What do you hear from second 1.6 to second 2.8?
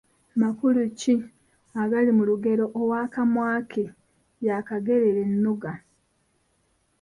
agali mu lugero